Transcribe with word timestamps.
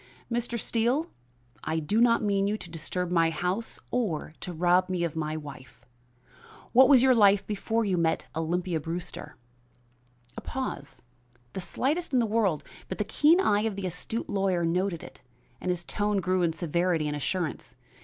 "Mr. 0.31 0.59
Steele, 0.59 1.11
I 1.63 1.77
do 1.77 2.01
not 2.01 2.23
mean 2.23 2.47
you 2.47 2.57
to 2.57 2.71
disturb 2.71 3.11
my 3.11 3.29
house 3.29 3.77
or 3.91 4.33
to 4.39 4.51
rob 4.51 4.89
me 4.89 5.03
of 5.03 5.15
my 5.15 5.37
wife. 5.37 5.85
What 6.71 6.89
was 6.89 7.03
your 7.03 7.13
life 7.13 7.45
before 7.45 7.85
you 7.85 7.97
met 7.99 8.25
Olympia 8.35 8.79
Brewster?" 8.79 9.35
A 10.35 10.41
pause, 10.41 11.03
the 11.53 11.61
slightest 11.61 12.13
in 12.13 12.19
the 12.19 12.25
world, 12.25 12.63
but 12.89 12.97
the 12.97 13.03
keen 13.03 13.39
eye 13.39 13.61
of 13.61 13.75
the 13.75 13.85
astute 13.85 14.27
lawyer 14.27 14.65
noted 14.65 15.03
it, 15.03 15.21
and 15.61 15.69
his 15.69 15.83
tone 15.83 16.17
grew 16.17 16.41
in 16.41 16.51
severity 16.51 17.05
and 17.07 17.15
assurance. 17.15 17.75